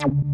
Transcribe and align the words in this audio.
you. 0.00 0.27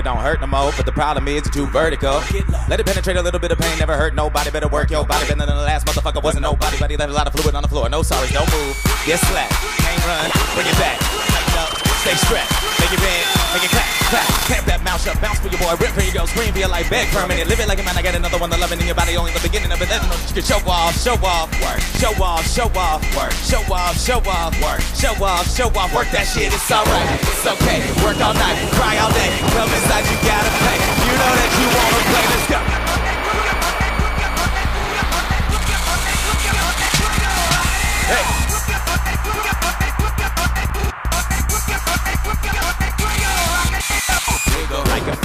It 0.00 0.04
don't 0.04 0.18
hurt 0.18 0.40
no 0.40 0.46
more. 0.46 0.72
But 0.76 0.86
the 0.86 0.92
problem 0.92 1.28
is 1.28 1.46
it's 1.46 1.50
too 1.50 1.66
vertical. 1.66 2.22
Let 2.68 2.80
it 2.80 2.86
penetrate 2.86 3.16
a 3.16 3.22
little 3.22 3.38
bit 3.38 3.52
of 3.52 3.58
pain, 3.58 3.78
never 3.78 3.96
hurt 3.96 4.14
nobody. 4.14 4.50
Better 4.50 4.68
work 4.68 4.90
your 4.90 5.06
body 5.06 5.26
better 5.26 5.46
than 5.46 5.56
the 5.56 5.62
last 5.62 5.86
motherfucker 5.86 6.22
wasn't 6.22 6.42
nobody. 6.42 6.76
But 6.78 6.90
he 6.90 6.96
left 6.96 7.10
a 7.10 7.14
lot 7.14 7.26
of 7.26 7.34
fluid 7.34 7.54
on 7.54 7.62
the 7.62 7.68
floor. 7.68 7.88
No 7.88 8.02
sorry, 8.02 8.28
don't 8.28 8.50
move. 8.50 8.74
Get 9.06 9.20
slack. 9.20 9.50
Can't 9.84 10.04
run. 10.06 10.30
Bring 10.54 10.66
it 10.66 10.78
back. 10.80 10.98
Tighten 10.98 11.58
up. 11.60 11.70
Stay 12.02 12.14
strapped. 12.14 12.52
Make 12.80 12.92
it 12.92 13.00
bend. 13.00 13.39
Make 13.50 13.66
it 13.66 13.74
clap. 13.74 13.90
Clap. 14.14 14.26
Clamp 14.46 14.64
that 14.70 14.80
mouth 14.86 15.02
shut. 15.02 15.18
Bounce 15.18 15.42
for 15.42 15.50
your 15.50 15.58
boy. 15.58 15.74
Rip 15.82 15.90
for 15.90 16.06
your 16.06 16.14
girl. 16.14 16.26
Scream 16.30 16.54
for 16.54 16.62
your 16.62 16.70
life. 16.70 16.86
Beg 16.86 17.10
minute. 17.26 17.50
Live 17.50 17.58
it 17.58 17.66
like 17.66 17.82
a 17.82 17.84
man. 17.84 17.98
I 17.98 18.02
got 18.02 18.14
another 18.14 18.38
one. 18.38 18.50
The 18.50 18.58
loving 18.58 18.78
in 18.78 18.86
your 18.86 18.94
body. 18.94 19.18
Only 19.18 19.34
the 19.34 19.42
beginning 19.42 19.74
of 19.74 19.82
it. 19.82 19.90
Let 19.90 20.02
you 20.06 20.34
can 20.38 20.46
show 20.46 20.62
off. 20.70 20.94
Show 20.94 21.18
off. 21.18 21.50
Work. 21.58 21.82
Show 21.98 22.14
off. 22.22 22.46
Show 22.46 22.70
off. 22.78 23.02
Work. 23.18 23.34
Show 23.42 23.62
off. 23.66 23.98
Show 23.98 24.22
off. 24.22 24.54
Work. 24.62 24.80
Show 24.94 25.14
off. 25.18 25.50
Show 25.50 25.66
off. 25.74 25.90
Work 25.90 26.10
that 26.14 26.30
shit. 26.30 26.54
It's 26.54 26.70
alright. 26.70 27.10
It's 27.26 27.42
okay. 27.42 27.82
Work 28.06 28.22
all 28.22 28.34
night. 28.38 28.58
Cry 28.78 29.02
all 29.02 29.10
day. 29.10 29.30
Come 29.50 29.66
inside. 29.66 30.06
You 30.06 30.18
gotta 30.22 30.52
pay. 30.62 30.78
You 30.78 31.12
know 31.18 31.32
that 31.34 31.50
you 31.58 31.66
wanna 31.74 32.00
play. 32.06 32.24
Let's 32.30 32.46
go. 32.54 32.69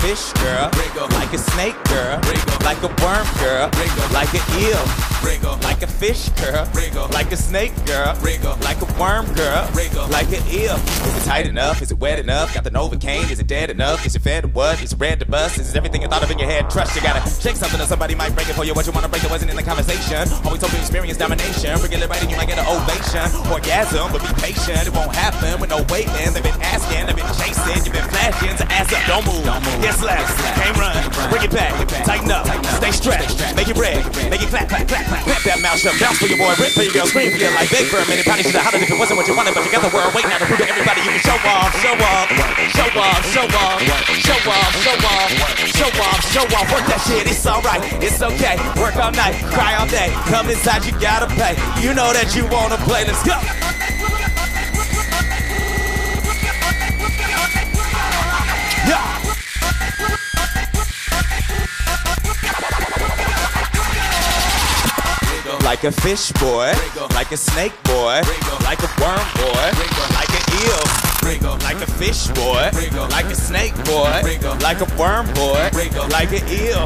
Fish 0.05 0.33
girl, 0.33 0.69
like 1.17 1.33
a 1.33 1.37
snake 1.37 1.83
girl, 1.85 2.21
like 2.61 2.77
a 2.83 2.91
worm 3.01 3.25
girl, 3.39 3.67
like 4.13 4.31
an 4.35 4.45
eel, 4.61 5.14
like 5.25 5.81
a 5.81 5.87
fish 5.87 6.29
girl, 6.29 6.69
like 7.11 7.31
a 7.31 7.37
snake 7.37 7.73
girl, 7.85 8.15
like 8.61 8.79
a 8.81 8.99
worm 8.99 9.25
girl, 9.33 9.67
like 10.09 10.27
an 10.27 10.45
eel. 10.47 10.75
Is 10.75 11.17
it 11.17 11.25
tight 11.25 11.47
enough? 11.47 11.81
Is 11.81 11.91
it 11.91 11.97
wet 11.97 12.19
enough? 12.19 12.53
Got 12.53 12.63
the 12.63 12.69
Novocaine? 12.69 13.31
Is 13.31 13.39
it 13.39 13.47
dead 13.47 13.71
enough? 13.71 14.05
Is 14.05 14.15
it 14.15 14.21
fed 14.21 14.45
or 14.45 14.49
what? 14.49 14.81
Is 14.83 14.93
it 14.93 14.99
red 14.99 15.19
to 15.21 15.25
bust? 15.25 15.57
Is 15.57 15.71
it 15.71 15.77
everything 15.77 16.03
you 16.03 16.07
thought 16.07 16.23
of 16.23 16.29
in 16.29 16.37
your 16.37 16.47
head? 16.47 16.69
Trust 16.69 16.95
you 16.95 17.01
gotta 17.01 17.27
shake 17.41 17.55
something 17.55 17.81
or 17.81 17.85
somebody 17.85 18.13
might 18.13 18.35
break 18.35 18.47
it 18.49 18.53
for 18.53 18.63
you. 18.65 18.73
What 18.73 18.85
you 18.85 18.91
wanna 18.91 19.09
break 19.09 19.23
it 19.23 19.31
wasn't 19.31 19.49
in 19.49 19.57
the 19.57 19.63
conversation. 19.63 20.29
Always 20.45 20.61
hope 20.61 20.71
to 20.71 20.77
experience 20.77 21.17
domination. 21.17 21.75
Forget 21.79 22.03
it 22.03 22.09
right 22.09 22.21
and 22.21 22.29
you 22.29 22.37
might 22.37 22.47
get 22.47 22.59
an 22.59 22.67
ovation. 22.67 23.25
Orgasm, 23.51 24.11
but 24.11 24.21
be 24.21 24.29
patient. 24.39 24.85
It 24.85 24.93
won't 24.93 25.13
happen 25.15 25.59
with 25.59 25.71
no 25.71 25.83
waiting. 25.89 26.13
They've 26.33 26.43
been 26.43 26.61
asking, 26.61 27.07
they've 27.07 27.15
been 27.15 27.33
chasing. 27.33 27.81
You've 27.81 27.97
been 27.97 28.09
flashing. 28.13 28.55
So 28.57 28.65
ass 28.69 28.93
up, 28.93 29.01
don't 29.09 29.25
move. 29.25 29.45
Get 29.81 29.95
slack, 29.95 30.21
can't 30.53 30.77
run. 30.77 30.95
Bring 31.31 31.43
it 31.43 31.51
back, 31.51 31.73
tighten 32.05 32.29
up, 32.29 32.45
stay 32.77 32.91
strapped. 32.91 33.33
Make 33.55 33.69
it 33.69 33.77
red, 33.77 34.05
make 34.29 34.43
it 34.43 34.49
clap, 34.49 34.69
clap, 34.69 34.87
clap, 34.87 35.05
Clap 35.23 35.41
that 35.47 35.59
mouth 35.63 35.79
shut. 35.79 35.95
Bounce 36.01 36.19
for 36.19 36.27
your 36.27 36.37
boy, 36.37 36.51
rip 36.59 36.75
for 36.75 36.83
your 36.83 36.91
girl, 36.91 37.07
scream 37.07 37.31
for 37.31 37.39
your 37.39 37.53
life. 37.55 37.71
Beg 37.71 37.87
for 37.87 38.03
a 38.03 38.07
minute, 38.11 38.27
probably 38.27 38.43
should 38.43 38.57
have 38.59 38.67
hollered 38.67 38.83
if 38.83 38.91
it 38.91 38.99
wasn't 38.99 39.15
what 39.15 39.27
you 39.29 39.35
wanted. 39.35 39.55
But 39.55 39.63
got 39.71 39.83
the 39.85 39.93
world 39.95 40.11
waiting 40.11 40.31
out 40.31 40.43
to 40.43 40.47
prove 40.49 40.59
to 40.59 40.67
everybody 40.67 40.99
you 41.05 41.11
can 41.15 41.23
show 41.23 41.39
off, 41.47 41.71
show 41.79 41.95
off, 41.95 42.27
show 42.73 42.89
off, 42.99 43.21
show 43.31 43.47
off, 43.47 44.01
show 44.19 44.39
off, 44.51 44.71
show 44.83 44.97
off, 45.07 45.29
show 45.71 45.91
off, 46.03 46.19
show 46.33 46.45
off. 46.55 46.65
Work 46.71 46.85
that 46.89 47.01
shit, 47.05 47.29
it's 47.29 47.45
alright, 47.45 47.81
it's 48.01 48.19
okay. 48.19 48.57
Work 48.81 48.97
all 48.97 49.13
night, 49.13 49.37
cry 49.53 49.75
all 49.75 49.87
day. 49.87 50.09
Come 50.31 50.49
inside, 50.49 50.83
you 50.83 50.91
gotta 50.99 51.27
pay. 51.37 51.53
You 51.79 51.93
know 51.93 52.11
that 52.11 52.33
you 52.35 52.47
wanna 52.47 52.77
play. 52.83 53.05
Let's 53.05 53.23
go. 53.23 53.37
Like 65.65 65.83
a 65.83 65.91
fish 65.91 66.31
boy, 66.33 66.71
like 67.15 67.31
a 67.31 67.37
snake 67.37 67.73
boy, 67.85 68.21
like 68.61 68.79
a 68.83 68.89
worm 69.01 69.25
boy, 69.33 69.71
like 70.13 70.29
an 70.29 70.45
eel, 70.61 70.85
like 71.63 71.81
a 71.81 71.89
fish 71.97 72.27
boy, 72.27 72.69
like 73.09 73.25
a 73.25 73.35
snake 73.35 73.73
boy, 73.83 74.21
like 74.61 74.79
a 74.79 74.85
worm 74.95 75.25
boy, 75.33 75.67
like 76.11 76.31
an 76.31 76.47
eel. 76.53 76.85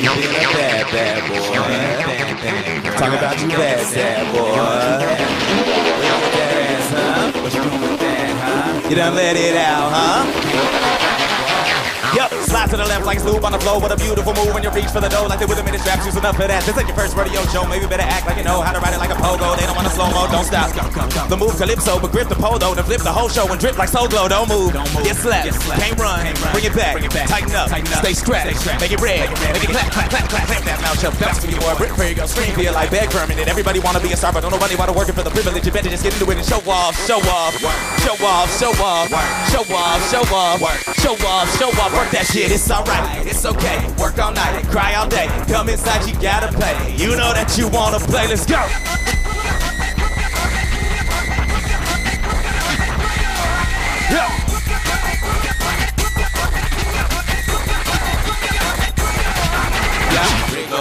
You 0.00 0.10
being 0.16 0.32
a 0.32 0.48
bad, 0.56 0.86
bad 0.90 1.20
boy. 1.28 2.88
Talk 2.96 3.12
about 3.12 3.38
you 3.38 3.48
bad, 3.48 3.94
bad 3.94 4.32
boy. 4.32 4.56
What 7.42 7.54
you 7.54 7.60
with 7.60 8.00
that, 8.00 8.82
huh? 8.82 8.88
You 8.88 8.96
done 8.96 9.14
let 9.14 9.36
it 9.36 9.56
out, 9.56 9.92
huh? 9.92 10.87
Yup, 12.16 12.32
slide 12.48 12.70
to 12.70 12.76
the 12.76 12.86
left 12.88 13.04
like 13.04 13.20
Snoop 13.20 13.44
on 13.44 13.52
the 13.52 13.60
floor 13.60 13.80
What 13.80 13.92
a 13.92 13.96
beautiful 13.96 14.32
move 14.32 14.54
when 14.54 14.62
you 14.62 14.70
reach 14.70 14.88
for 14.88 15.00
the 15.00 15.08
dough 15.08 15.28
like 15.28 15.40
they 15.40 15.46
with 15.46 15.60
a 15.60 15.64
minute 15.64 15.80
straps. 15.80 16.06
Use 16.06 16.16
enough 16.16 16.36
for 16.36 16.48
that. 16.48 16.64
This 16.64 16.72
ain't 16.76 16.88
your 16.88 16.96
first 16.96 17.12
rodeo 17.12 17.44
show. 17.52 17.68
Maybe 17.68 17.84
better 17.84 18.08
act 18.08 18.24
like 18.24 18.40
you 18.40 18.44
know 18.44 18.64
how 18.64 18.72
to 18.72 18.80
ride 18.80 18.96
it 18.96 19.00
like 19.00 19.12
a 19.12 19.18
pogo. 19.20 19.52
They 19.60 19.68
don't 19.68 19.76
want 19.76 19.86
to 19.88 19.92
slow 19.92 20.08
mo, 20.08 20.24
don't 20.32 20.44
stop. 20.48 20.72
The 21.28 21.36
move 21.36 21.56
calypso, 21.60 22.00
but 22.00 22.10
grip 22.10 22.28
the 22.32 22.38
polo. 22.40 22.72
Then 22.72 22.84
flip 22.84 23.04
the 23.04 23.12
whole 23.12 23.28
show 23.28 23.44
and 23.52 23.60
drip 23.60 23.76
like 23.76 23.92
soul 23.92 24.08
glow. 24.08 24.24
Don't 24.28 24.48
move. 24.48 24.72
Get 25.04 25.20
slapped. 25.20 25.52
Can't 25.76 26.00
run. 26.00 26.24
can't 26.24 26.52
Bring 26.56 26.64
it 26.64 26.74
back. 26.74 27.28
Tighten 27.28 27.52
up. 27.52 27.68
Stay 27.68 28.16
strapped. 28.16 28.56
Make 28.80 28.92
it 28.92 29.00
red. 29.04 29.28
Make 29.52 29.68
it 29.68 29.72
clap, 29.76 29.92
clap, 29.92 30.08
clap, 30.08 30.28
clap, 30.32 30.46
clap. 30.48 30.64
That 30.64 30.80
mouth 30.80 30.96
shut. 30.96 31.12
Bounce 31.20 31.44
for 31.44 31.50
you 31.50 31.60
more. 31.60 31.76
Brick 31.76 31.92
for 31.92 32.04
you 32.08 32.14
go. 32.16 32.24
Scream 32.24 32.54
feel 32.56 32.72
like 32.72 32.90
beg 32.90 33.10
permanent. 33.10 33.48
Everybody 33.48 33.80
wanna 33.80 34.00
be 34.00 34.12
a 34.12 34.16
star, 34.16 34.32
but 34.32 34.40
don't 34.40 34.52
nobody 34.52 34.76
wanna 34.76 34.96
work 34.96 35.08
it 35.08 35.14
for 35.14 35.22
the 35.22 35.34
privilege. 35.34 35.66
You 35.66 35.72
better 35.72 35.90
just 35.90 36.04
get 36.04 36.16
into 36.16 36.24
it 36.32 36.38
and 36.40 36.46
show 36.46 36.62
off, 36.64 36.96
show 37.04 37.20
off, 37.28 37.52
show 38.00 38.16
off, 38.24 38.48
show 38.56 38.72
off, 38.80 39.12
show 39.50 39.64
off, 39.76 40.00
show 40.08 40.24
off, 40.32 40.58
show 41.04 41.16
off, 41.26 41.46
show 41.58 41.68
off. 41.68 41.97
Work 41.98 42.12
that 42.12 42.30
shit. 42.30 42.52
It's 42.52 42.70
alright. 42.70 43.26
It's 43.26 43.44
okay. 43.44 43.82
Work 43.98 44.20
all 44.20 44.30
night. 44.30 44.54
And 44.54 44.68
cry 44.68 44.94
all 44.94 45.08
day. 45.08 45.26
Come 45.48 45.68
inside. 45.68 46.06
You 46.06 46.14
gotta 46.22 46.46
pay. 46.56 46.94
You 46.94 47.16
know 47.16 47.34
that 47.34 47.58
you 47.58 47.66
wanna 47.66 47.98
play. 47.98 48.28
Let's 48.28 48.46
go. 48.46 48.62
Yeah. 54.14 54.30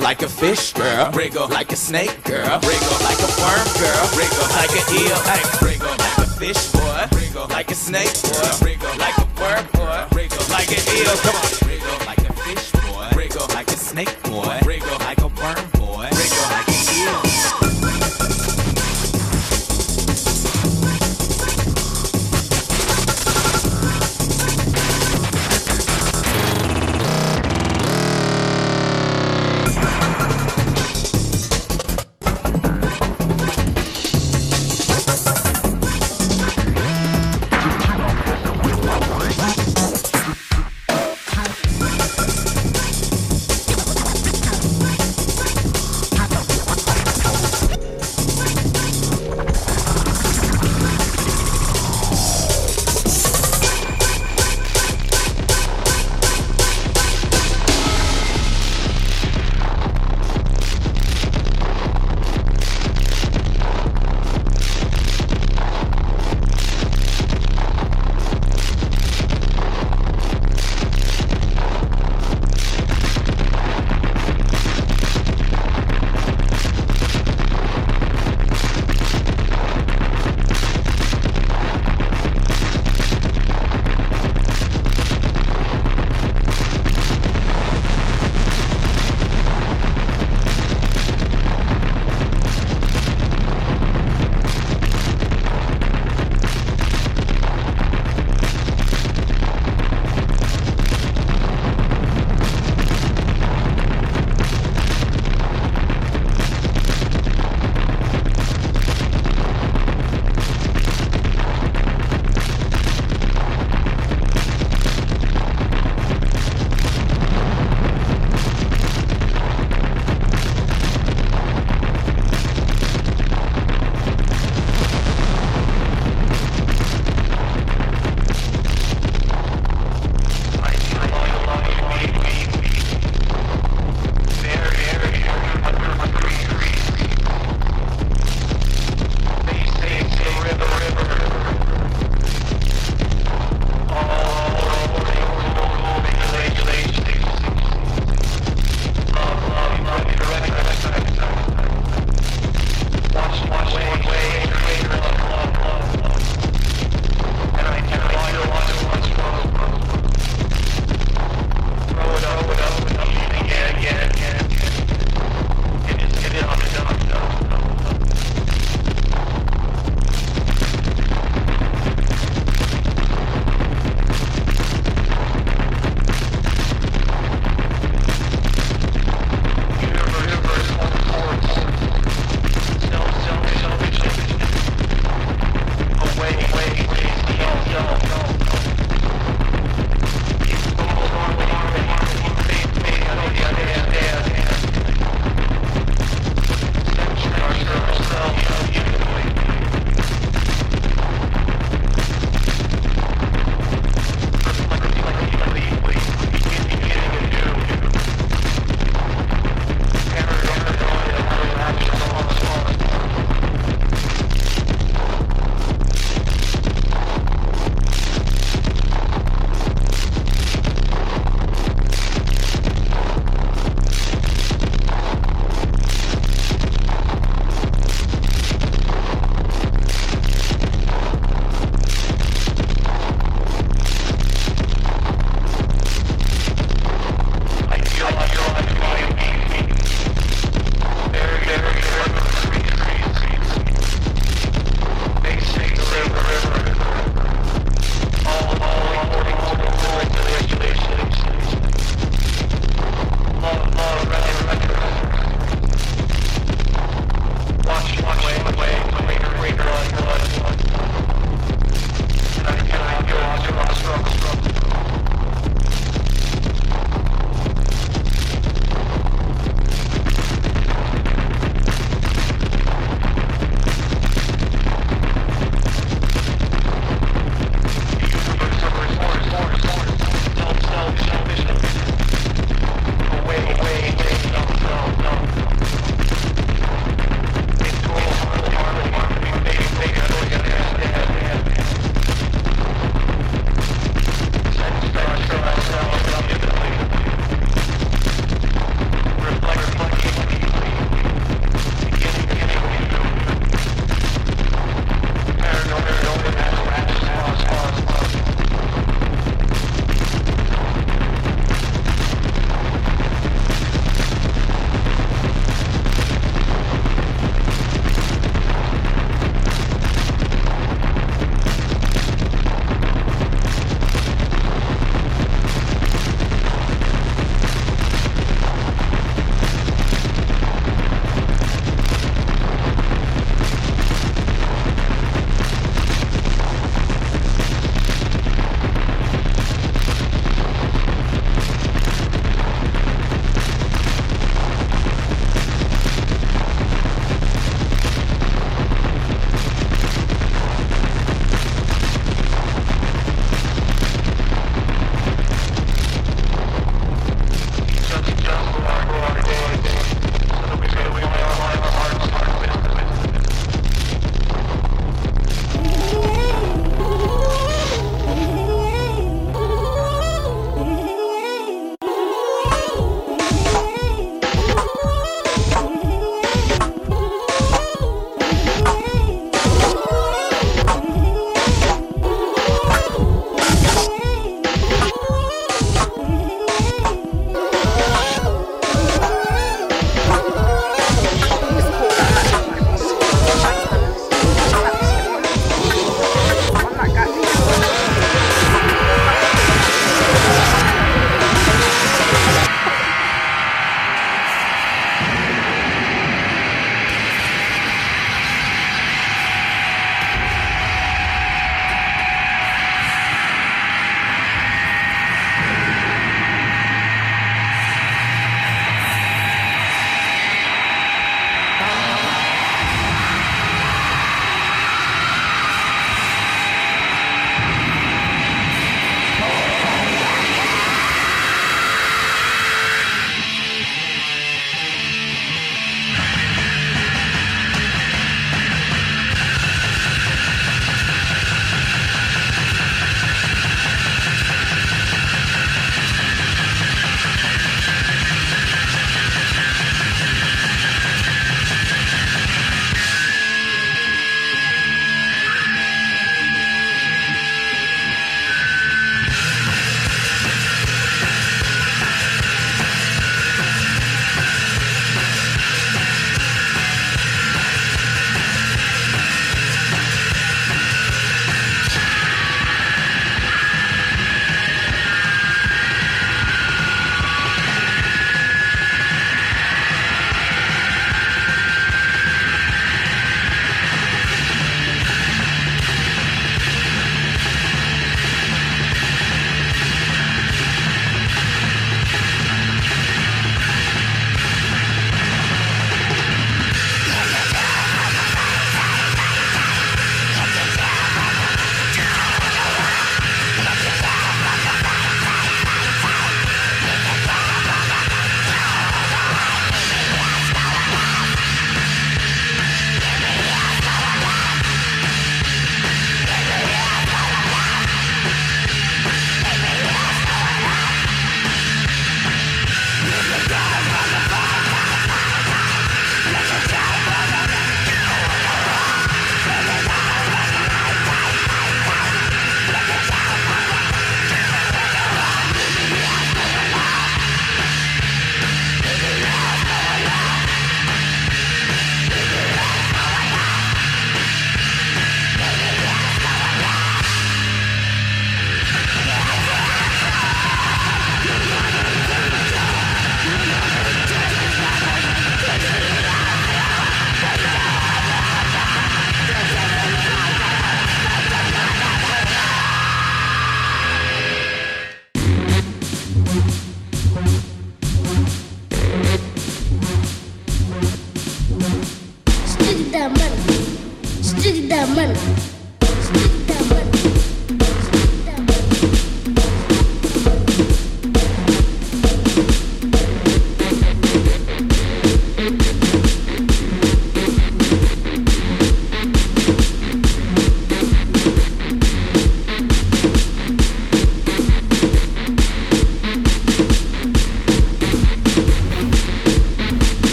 Like 0.00 0.22
a 0.22 0.28
fish 0.28 0.72
girl, 0.72 1.12
wriggle 1.12 1.48
like 1.48 1.72
a 1.72 1.76
snake 1.76 2.24
girl, 2.24 2.58
wriggle 2.64 2.98
like 3.04 3.20
a 3.20 3.30
worm 3.36 3.68
girl, 3.76 4.02
wriggle 4.16 4.48
like 4.56 4.72
an 4.72 4.84
eel, 4.96 5.20
hey, 5.28 5.42
wriggle 5.64 5.94
like 5.96 6.18
a 6.18 6.26
fish 6.40 6.72
boy, 6.72 7.06
wriggle 7.16 7.46
like 7.48 7.70
a 7.70 7.74
snake 7.74 8.12
boy, 8.22 8.64
wriggle 8.64 8.96
like 8.98 9.16
a 9.18 9.26
worm 9.40 9.71
like 10.50 10.70
an 10.70 10.82
eel, 10.94 11.16
come 11.16 11.34
on, 11.34 12.21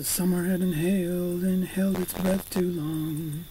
The 0.00 0.06
summer 0.06 0.44
had 0.44 0.62
inhaled 0.62 1.42
and 1.42 1.62
held 1.66 1.98
its 1.98 2.14
breath 2.14 2.48
too 2.48 2.72
long. 2.72 3.44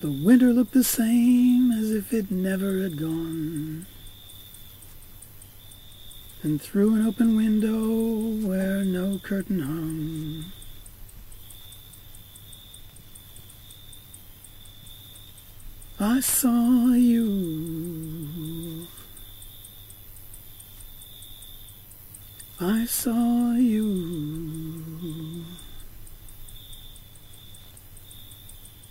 The 0.00 0.10
winter 0.10 0.54
looked 0.54 0.72
the 0.72 0.82
same 0.82 1.70
as 1.70 1.90
if 1.90 2.14
it 2.14 2.30
never 2.30 2.80
had 2.80 2.96
gone. 2.96 3.84
And 6.42 6.62
through 6.62 6.94
an 6.94 7.06
open 7.06 7.36
window 7.36 8.48
where 8.48 8.82
no 8.86 9.18
curtain 9.18 9.60
hung, 9.60 10.44
I 16.00 16.20
saw 16.20 16.94
you. 16.94 18.11
I 22.64 22.84
saw 22.84 23.54
you 23.54 25.44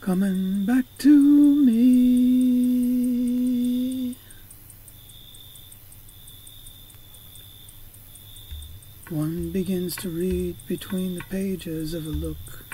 coming 0.02 0.66
back 0.66 0.84
to 0.98 1.56
me. 1.66 1.78
One 9.08 9.52
begins 9.52 9.96
to 9.98 10.10
read 10.10 10.58
between 10.68 11.16
the 11.16 11.24
pages 11.30 11.94
of 11.94 12.06
a 12.06 12.10
look. 12.10 12.66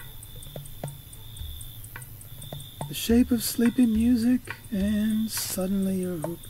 The 2.88 2.96
shape 2.96 3.30
of 3.30 3.44
sleepy 3.44 3.86
music, 3.86 4.56
and 4.72 5.30
suddenly 5.30 5.98
you're 5.98 6.18
hooked. 6.18 6.47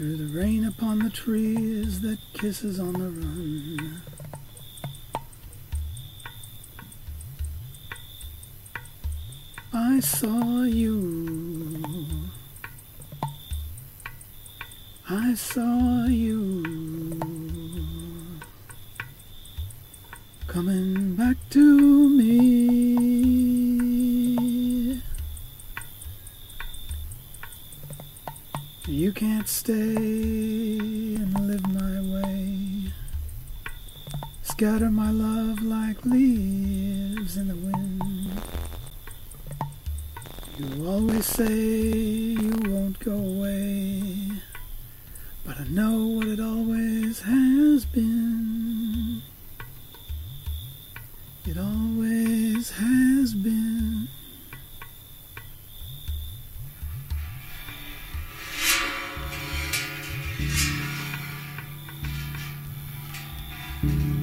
Through 0.00 0.16
the 0.16 0.38
rain 0.40 0.64
upon 0.64 1.00
the 1.00 1.10
trees 1.10 2.00
that 2.00 2.16
kisses 2.32 2.80
on 2.80 2.94
the 2.94 3.10
run. 3.10 4.00
I 9.74 10.00
saw 10.00 10.62
you. 10.62 11.84
I 15.10 15.34
saw 15.34 16.06
you 16.06 16.62
coming 20.46 21.14
back 21.14 21.36
to 21.50 21.99
A 63.82 64.19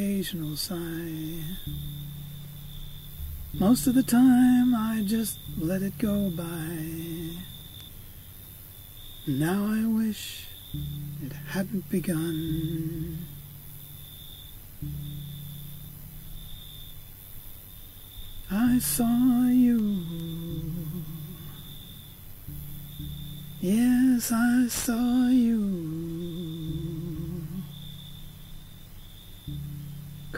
occasional 0.00 0.56
sigh. 0.56 1.42
Most 3.52 3.86
of 3.86 3.94
the 3.94 4.02
time 4.02 4.74
I 4.74 5.02
just 5.06 5.38
let 5.58 5.82
it 5.82 5.98
go 5.98 6.30
by. 6.30 7.36
Now 9.26 9.66
I 9.68 9.84
wish 9.84 10.46
it 11.22 11.32
hadn't 11.50 11.90
begun. 11.90 13.26
I 18.50 18.78
saw 18.78 19.48
you. 19.48 20.06
Yes, 23.60 24.32
I 24.32 24.66
saw 24.68 25.28
you. 25.28 26.09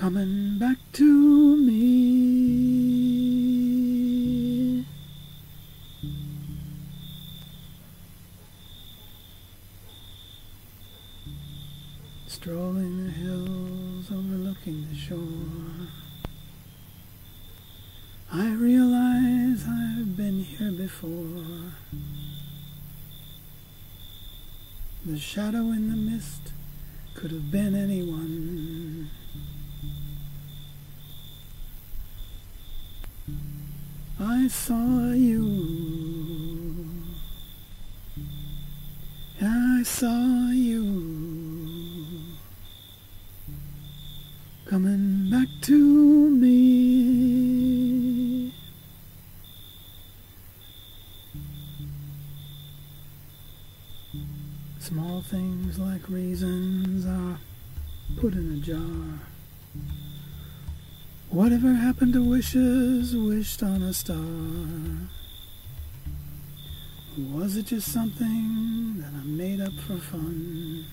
Coming 0.03 0.59
back 0.59 0.78
to 0.94 1.57
me. 1.59 1.72
Strolling 12.26 13.05
the 13.05 13.12
hills 13.12 14.11
overlooking 14.11 14.88
the 14.90 14.96
shore. 14.96 15.86
I 18.32 18.48
realize 18.55 19.68
I've 19.68 20.16
been 20.16 20.40
here 20.42 20.72
before. 20.72 21.76
The 25.07 25.16
shadow 25.16 25.70
in 25.70 25.90
the 25.90 25.91
I 39.83 39.85
saw 39.85 40.51
you 40.51 40.85
coming 44.64 45.28
back 45.28 45.49
to 45.62 46.30
me. 46.30 46.53
Small 54.78 55.22
things 55.22 55.80
like 55.80 56.09
reasons 56.09 57.05
are 57.05 57.41
put 58.20 58.35
in 58.35 58.53
a 58.53 58.59
jar. 58.59 59.18
Whatever 61.30 61.74
happened 61.74 62.12
to 62.12 62.22
wishes 62.22 63.16
wished 63.16 63.64
on 63.64 63.83
a 63.83 63.93
star? 63.93 64.14
Was 67.33 67.57
it 67.57 67.66
just 67.66 67.91
something 67.93 68.62
made 69.43 69.61
up 69.61 69.72
for 69.72 69.99
fun? 69.99 70.86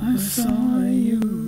I 0.00 0.16
saw 0.16 0.78
you. 0.84 1.39